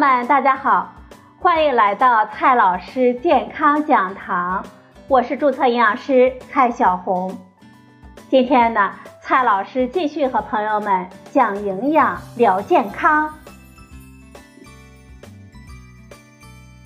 [0.00, 0.94] 们，大家好，
[1.38, 4.64] 欢迎来到蔡老师健康讲堂，
[5.08, 7.36] 我是注册营养师蔡小红。
[8.30, 13.30] 今天呢，蔡老师继续和朋友们讲营养、聊健康。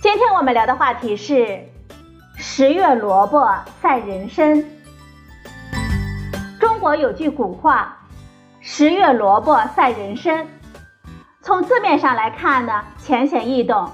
[0.00, 1.60] 今天我们聊的话题是
[2.36, 3.48] 十月萝卜
[3.80, 4.60] 赛人参。
[6.58, 7.96] 中国有句古话
[8.60, 10.44] ：“十月萝卜赛人参。”
[11.44, 13.90] 从字面上来看呢，浅显易懂，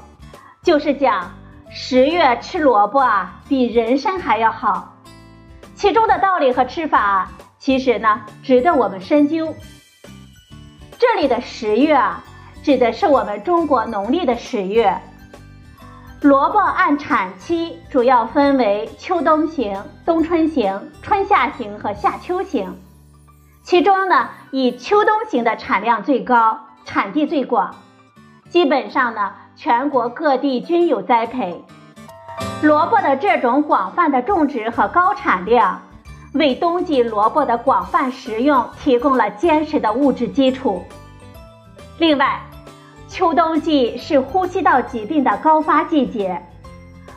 [0.62, 1.32] 就是讲
[1.68, 4.94] 十月吃萝卜啊，比人参还要好。
[5.74, 7.28] 其中的道理和吃法，
[7.58, 9.52] 其实呢，值得我们深究。
[10.96, 12.22] 这里的十月啊，
[12.62, 14.96] 指的是我们中国农历的十月。
[16.20, 22.78] 萝卜按产期主要分为秋冬型、冬春型、春夏型和夏秋型，
[23.64, 26.60] 其中呢，以秋冬型的产量最高。
[26.92, 27.72] 产地最广，
[28.48, 31.64] 基本上呢，全国各地均有栽培。
[32.62, 35.80] 萝卜的这种广泛的种植和高产量，
[36.34, 40.82] 为冬季萝卜的广泛食用提供了坚实的物质基础。
[41.98, 42.40] 另外，
[43.06, 46.42] 秋冬季是呼吸道疾病的高发季节，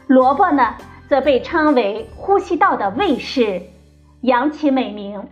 [0.06, 0.76] 萝卜呢，
[1.10, 3.60] 则被称为呼吸道的卫士，
[4.22, 5.28] 扬其美名。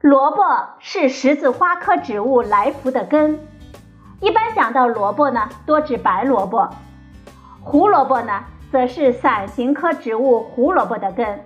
[0.00, 0.42] 萝卜
[0.78, 3.38] 是十字花科植物来福的根，
[4.20, 6.70] 一般讲到萝卜呢，多指白萝卜。
[7.60, 11.44] 胡萝卜呢，则是伞形科植物胡萝卜的根。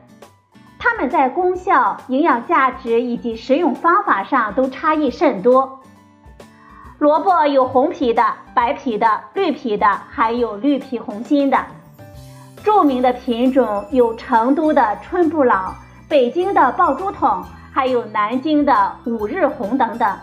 [0.79, 5.81] 它们在功效、营养价值以及食用方法上都差异甚多。
[6.99, 11.59] 萝卜有红皮的、白皮的、绿皮的，还有绿皮红心的。
[12.63, 15.75] 著名的品种有成都的春不老、
[16.09, 17.45] 北京的爆珠筒。
[17.75, 20.17] 还有南京的五日红等等。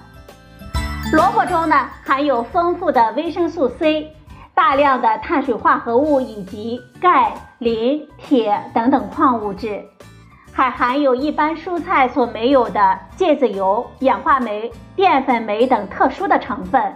[1.11, 4.07] 萝卜中呢含有丰富的维生素 C，
[4.55, 9.83] 大量的碳水化合物以及钙、磷、铁等等矿物质，
[10.53, 16.95] 还含有一般蔬菜所没有的芥子油、氧化酶、淀粉酶等特殊的成分，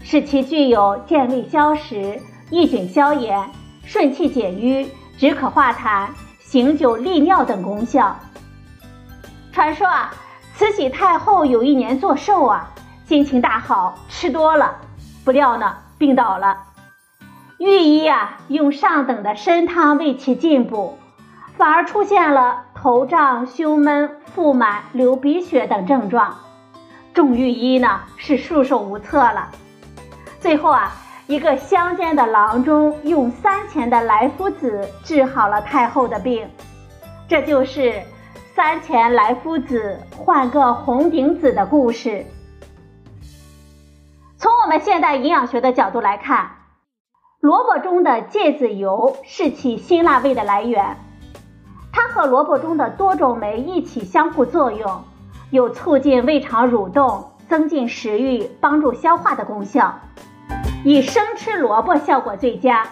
[0.00, 3.50] 使其具有健胃消食、抑菌消炎、
[3.84, 6.06] 顺气解瘀、止渴化痰、
[6.38, 8.16] 醒酒利尿等功效。
[9.52, 10.12] 传说啊，
[10.54, 12.68] 慈禧太后有一年做寿啊，
[13.06, 14.76] 心情大好，吃多了，
[15.24, 16.64] 不料呢病倒了。
[17.58, 20.96] 御医啊用上等的参汤为其进补，
[21.56, 26.36] 反而出现了头胀、胸闷、腹满、流鼻血等症状。
[27.12, 29.48] 众御医呢是束手无策了。
[30.38, 30.92] 最后啊，
[31.26, 36.48] 一个乡间的郎中用三钱的来福子治好了太后的病，
[37.26, 38.00] 这就是。
[38.58, 42.26] 三钱来夫子换个红顶子的故事。
[44.36, 46.50] 从我们现代营养学的角度来看，
[47.38, 50.96] 萝卜中的芥子油是其辛辣味的来源，
[51.92, 55.04] 它和萝卜中的多种酶一起相互作用，
[55.52, 60.00] 有促进胃肠蠕动、增进食欲、帮助消化的功效。
[60.84, 62.88] 以生吃萝卜效果最佳。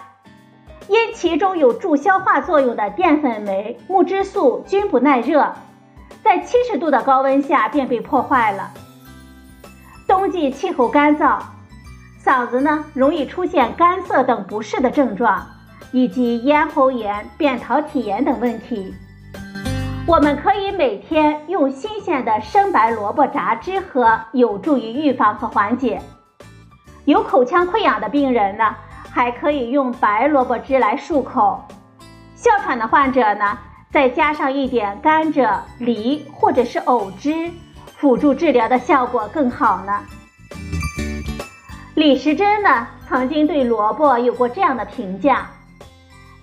[0.89, 5.53] 因其中有助消化作用的淀粉酶、木质素均不耐热，
[6.23, 8.71] 在七十度的高温下便被破坏了。
[10.07, 11.39] 冬季气候干燥，
[12.23, 15.45] 嗓子呢容易出现干涩等不适的症状，
[15.91, 18.93] 以及咽喉炎、扁桃体炎等问题。
[20.07, 26.01] 我们可以每天用新鲜的生白萝卜榨汁喝，有助于预防和缓解。
[27.03, 28.73] 有口腔溃疡的病人呢？
[29.11, 31.65] 还可以用白萝卜汁来漱口，
[32.35, 33.57] 哮喘的患者呢，
[33.91, 37.51] 再加上一点甘蔗、梨或者是藕汁，
[37.97, 40.01] 辅助治疗的效果更好呢。
[41.95, 45.47] 李时珍呢，曾经对萝卜有过这样的评价：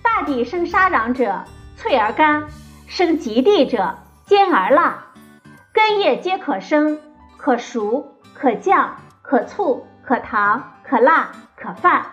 [0.03, 1.43] 大抵生沙瓤者，
[1.77, 2.43] 脆而干；
[2.87, 5.01] 生极地者，尖而辣。
[5.71, 6.99] 根叶皆可生，
[7.37, 12.05] 可熟，可酱，可醋，可糖，可辣，可饭。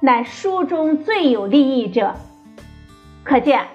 [0.00, 2.14] 乃书中最有利益者，
[3.24, 3.66] 可见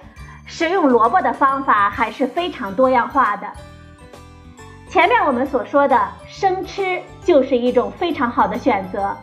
[0.46, 3.46] 食用萝卜的方法还是非常多样化的。
[4.88, 9.16] 前面我们所说的生吃就是一种非常好的选择，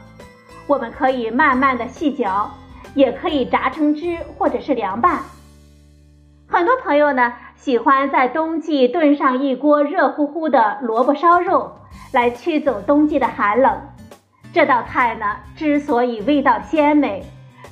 [0.68, 2.52] 我们可以慢慢的细嚼，
[2.94, 5.22] 也可以榨成汁或者是凉拌。
[6.50, 11.78] 很多朋友呢喜欢在冬季炖上一锅热乎乎的萝卜烧肉，
[12.12, 13.80] 来驱走冬季的寒冷。
[14.52, 17.24] 这道菜呢，之所以味道鲜美，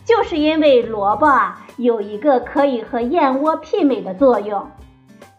[0.05, 4.69] 就是因为萝卜啊有一个可以和燕窝媲美的作用，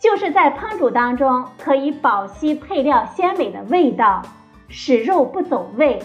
[0.01, 4.23] 就是在烹煮当中可以保吸配料鲜美的味道，
[4.69, 6.03] 使肉不走味。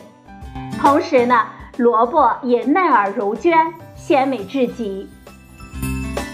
[0.79, 1.47] 同时呢，
[1.77, 5.09] 萝卜也嫩而柔娟，鲜美至极。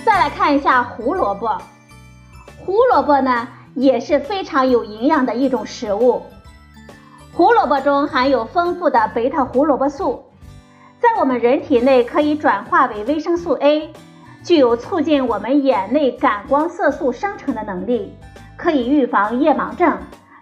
[0.04, 1.58] 再来看一下胡萝卜，
[2.66, 6.24] 胡萝卜呢也是非常有营养的一种食物。
[7.40, 10.26] 胡萝卜中含有丰富的贝塔胡萝卜素，
[11.00, 13.94] 在我们人体内可以转化为维生素 A，
[14.44, 18.14] 具有促进我们眼内感光色素生成的能力，
[18.58, 19.98] 可以预防夜盲症，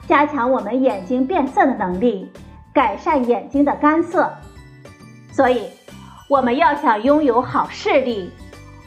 [0.07, 2.31] 加强我们眼睛变色的能力，
[2.73, 4.33] 改善眼睛的干涩。
[5.31, 5.69] 所以，
[6.27, 8.33] 我们要想拥有好视力。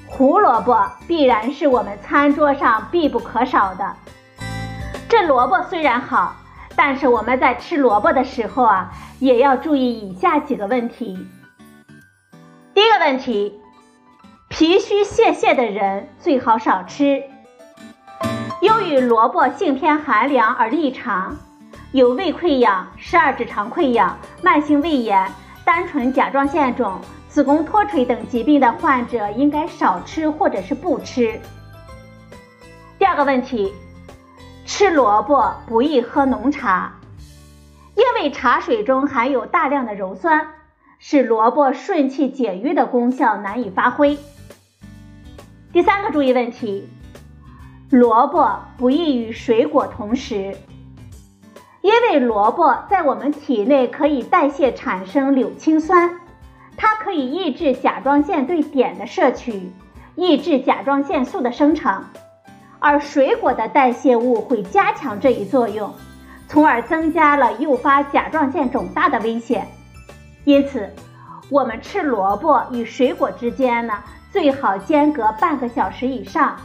[0.09, 3.95] 胡萝卜必然是我们餐桌上必不可少的。
[5.09, 6.35] 这萝卜虽然好，
[6.83, 11.29] 但是我们在吃萝卜的时候啊，也要注意以下几个问题。
[12.73, 13.61] 第一个问题，
[14.49, 17.23] 脾虚泄泻的人最好少吃。
[18.63, 21.37] 由于萝卜性偏寒凉而利肠，
[21.93, 25.31] 有胃溃疡、十二指肠溃疡、慢性胃炎、
[25.67, 26.99] 单纯甲状腺肿。
[27.29, 31.39] 子宫脱垂等疾病的患者应该少吃或者是不吃。
[32.99, 33.71] 第二个问题，
[34.73, 36.93] 吃萝卜不宜喝浓茶，
[37.97, 40.53] 因为茶水中含有大量的鞣酸，
[41.01, 44.17] 使萝卜顺气解郁的功效难以发挥。
[45.73, 46.89] 第三个注意问题，
[47.91, 50.57] 萝卜不宜与水果同食，
[51.83, 56.21] 因为萝卜在我们体内可以代谢产生柳青酸。
[56.77, 59.73] 它可以抑制甲状腺对碘的摄取，
[60.15, 62.05] 抑制甲状腺素的生成，
[62.81, 65.95] 而水果的代谢物会加强这一作用，
[66.49, 69.69] 从而增加了诱发甲状腺肿大的危险。
[70.45, 70.93] 因此，
[71.51, 76.57] 我们吃萝卜与水果之间呢，最好间隔半个小时以上。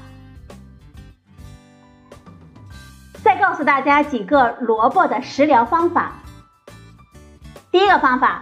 [3.22, 6.14] 再告诉大家几个萝卜的食疗方法。
[7.72, 8.42] 第一个方法。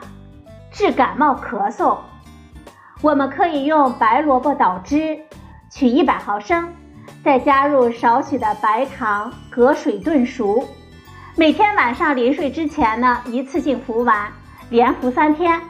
[0.75, 1.99] 治感冒咳嗽，
[3.03, 5.19] 我们可以用白萝卜捣汁，
[5.71, 6.67] 取一百毫升，
[7.23, 10.67] 再加入少许的白糖，隔水炖熟。
[11.37, 14.29] 每天晚上临睡之前呢，一次性服完，
[14.69, 15.61] 连服三天，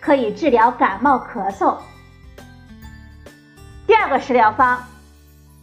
[0.00, 1.76] 可以治疗感冒咳嗽。
[3.86, 4.80] 第二个食疗方，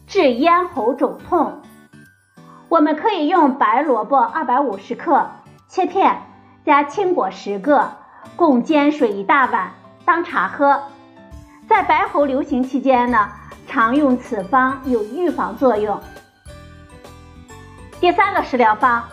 [0.07, 1.61] 治咽喉肿痛，
[2.69, 5.29] 我们可以用白萝卜二百五十克
[5.67, 6.21] 切片，
[6.65, 7.91] 加青果十个。
[8.37, 9.73] 共煎水一大碗，
[10.05, 10.83] 当茶喝。
[11.67, 13.29] 在白喉流行期间呢，
[13.73, 15.99] 常用此方有预防作用。
[17.99, 19.03] 第三个食疗方，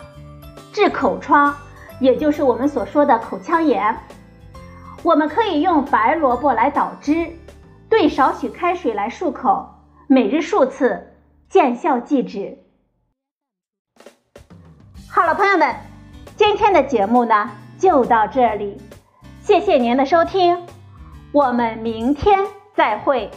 [0.71, 1.57] 治口疮，
[1.99, 3.97] 也就是我们所说的口腔炎。
[5.01, 7.27] 我们可以用白萝卜来捣汁，
[7.89, 9.67] 兑少许开水来漱口，
[10.05, 11.07] 每日数次，
[11.49, 12.59] 见效即止。
[15.09, 15.75] 好了，朋友们，
[16.35, 17.49] 今天的节目呢
[17.79, 18.79] 就到这里。
[19.41, 20.55] 谢谢您的收听，
[21.31, 23.31] 我们明天再会。